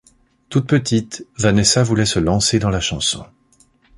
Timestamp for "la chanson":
2.71-3.23